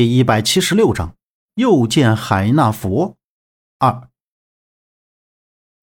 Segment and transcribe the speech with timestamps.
[0.00, 1.14] 第一百七十六章，
[1.56, 3.18] 又见海纳佛
[3.78, 4.08] 二。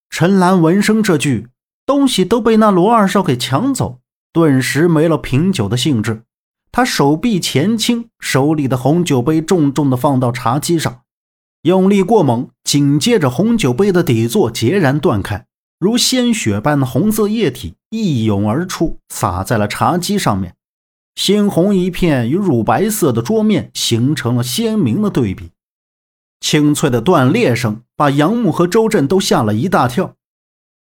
[0.09, 1.50] 陈兰闻声这句
[1.86, 4.00] 东西都被那罗二少给抢走，
[4.33, 6.24] 顿时没了品酒的兴致。
[6.72, 11.04] 他手臂前倾，手里的红酒杯重重的放到茶几上，
[11.62, 15.46] 用力过猛，紧接着红酒杯的底座截然断开，
[15.78, 20.56] 如鲜血般的红色液体一涌而出，洒在了茶几上面。
[21.18, 25.50] 鲜红一片与乳白色的桌面形成了鲜明的对比，
[26.39, 30.14] 清脆的断裂声把杨木和周震都吓了一大跳。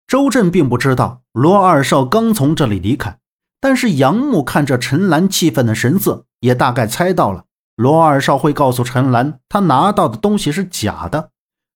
[0.07, 3.19] 周震并不知道罗二少刚从这里离开，
[3.61, 7.45] 但是杨木看着陈兰气愤的神色，也大概猜到了
[7.77, 11.33] 罗二少会告诉陈兰他拿到的东西是假的，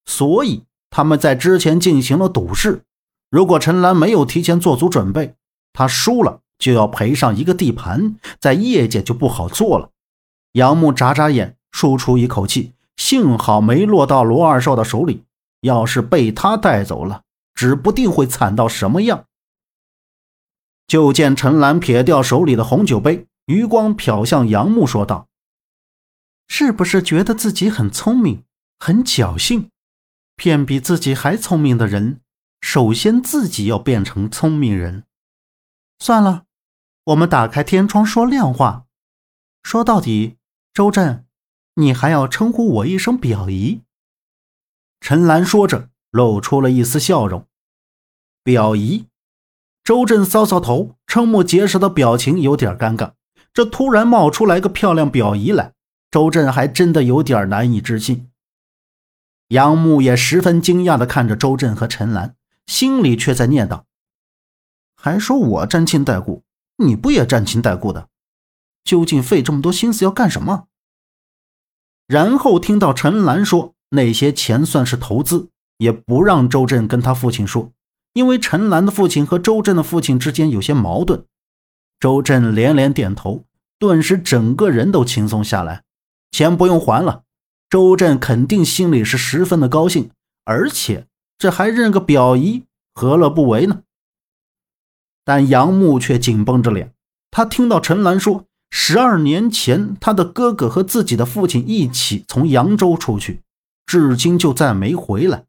[0.06, 2.82] 所以他们在之前进行了赌誓，
[3.30, 5.34] 如果陈兰没有提前做足准备，
[5.74, 6.40] 他输了。
[6.58, 9.90] 就要赔上一个地盘，在业界就不好做了。
[10.52, 15.24] 杨木眨眨眼，舒出一口气，幸好没落到罗二少的手里。
[15.62, 17.22] 要是被他带走了，
[17.54, 19.24] 指不定会惨到什么样。
[20.86, 25.28] 就见陈兰撇掉手里的红酒杯，余光瞟向杨木，说道
[26.48, 28.44] ：“是不是觉得自己很聪明，
[28.78, 29.70] 很侥幸？
[30.36, 32.20] 骗比自己还聪明的人，
[32.60, 35.04] 首先自己要变成聪明人。
[35.98, 36.44] 算了。”
[37.08, 38.84] 我们打开天窗说亮话。
[39.62, 40.36] 说到底，
[40.74, 41.24] 周震，
[41.76, 43.80] 你还要称呼我一声表姨。
[45.00, 47.46] 陈兰说着，露出了一丝笑容。
[48.42, 49.06] 表姨，
[49.82, 53.12] 周震搔搔头，瞠目结舌的表情有点尴尬。
[53.54, 55.72] 这突然冒出来个漂亮表姨来，
[56.10, 58.30] 周震还真的有点难以置信。
[59.48, 63.84] 杨木也十分惊讶的看着周震和陈兰，心里却在念叨：
[64.94, 66.42] 还说我沾亲带故。
[66.78, 68.08] 你不也沾亲带故的？
[68.84, 70.66] 究竟费这么多心思要干什么？
[72.06, 77.70] 然后听到陈兰说那些钱算是投资，也不让周震跟他父亲说，
[78.14, 81.24] 因为陈兰的父亲和周震的父亲之间有些矛盾。
[82.00, 83.44] 周震连连点头，
[83.78, 85.84] 顿时整个人都轻松下来。
[86.30, 87.24] 钱不用还了，
[87.68, 90.10] 周震肯定心里是十分的高兴，
[90.44, 91.06] 而且
[91.36, 93.82] 这还认个表姨，何乐不为呢？
[95.28, 96.94] 但杨木却紧绷着脸。
[97.30, 103.42] 他听到陈兰说，十二年前他的哥哥和自己的父亲一起从扬州出去，
[103.84, 105.44] 至今就再没回来。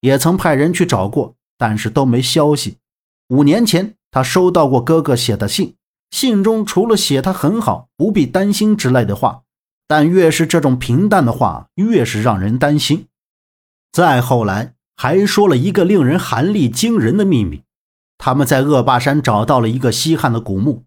[0.00, 2.78] 也曾派人去找过，但是都没消息。
[3.28, 5.76] 五年前，他收到过哥哥写的信，
[6.10, 9.42] 信中除了写他很好，不必担心之类的话，
[9.86, 13.06] 但越是这种平淡的话，越是让人担心。
[13.92, 17.62] 再后来，还说了一个令人寒栗惊人的秘密。
[18.24, 20.84] 他们在恶霸山找到了一个稀罕的古墓，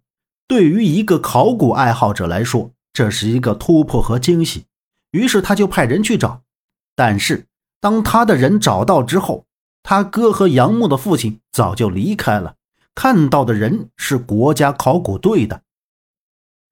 [0.48, 4.68] 对于一个考古爱好者来说，这是一个突破和惊喜。
[5.12, 6.44] 于是他就派人去找，
[6.96, 7.48] 但是
[7.82, 9.44] 当他的人找到之后，
[9.84, 12.56] 他哥和杨木的父亲早就离开了。
[12.96, 15.64] 看到的人是国家考古队的。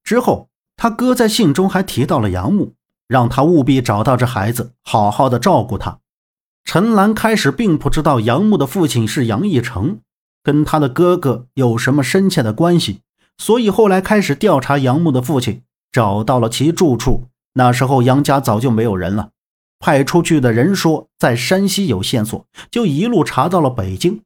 [0.06, 0.47] 之后，
[0.78, 2.72] 他哥在信中还提到了杨木，
[3.09, 6.00] 让他务必找到这孩子，好好的照顾他。
[6.63, 10.00] 陈兰开始并不知道杨木的父亲是杨义成。
[10.43, 12.99] 跟他的哥哥有什么深切的关系？
[13.37, 17.25] 所以后来开始调查杨木的父亲，找到了其住处。
[17.53, 19.29] 那时候杨家早就没有人了，
[19.79, 24.21] 派出去的人说在山西有线索，就一路查到了北京。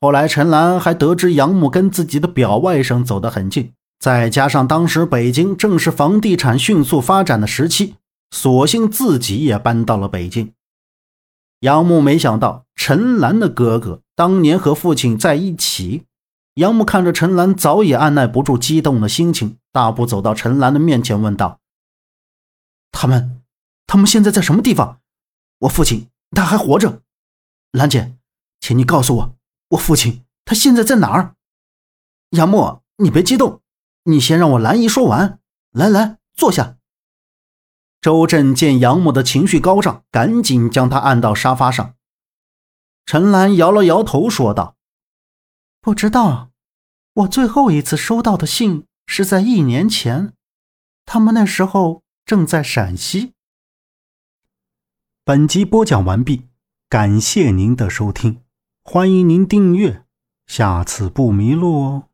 [0.00, 7.94] 后来陈兰还得知杨木跟自己的表外甥走得很近，再加上当时北京正是房地产迅速发展的时期，
[8.30, 10.52] 索性自己也搬到了北京。
[11.60, 14.00] 杨木没想到陈兰的哥哥。
[14.14, 16.04] 当年和父亲在一起，
[16.54, 21.58] 杨木看着陈兰，早已按耐不住激动的心情，大步走到陈兰的面前，问道
[22.92, 23.42] ：“他们，
[23.88, 25.00] 他们现在在什么地方？
[25.58, 27.02] 我父亲他还活着？
[27.72, 28.14] 兰姐，
[28.60, 29.34] 请你告诉我，
[29.70, 31.34] 我父亲他现在在哪儿？”
[32.38, 33.62] 杨木，你别激动，
[34.04, 35.40] 你先让我兰姨说完。
[35.72, 36.76] 来来，坐下。
[38.00, 41.94] 周震见杨木的情绪高涨，赶紧将他按到沙发上。
[43.06, 44.74] 陈兰摇了摇头，说道
[45.80, 46.50] ：“不知道，
[47.12, 50.32] 我最后一次收到的信是在一年前，
[51.04, 53.32] 他们那时候正在陕西。”
[55.24, 56.48] 本集播讲完毕，
[56.88, 58.42] 感谢您的收听，
[58.82, 60.04] 欢迎您订阅，
[60.48, 62.08] 下次不迷路哦。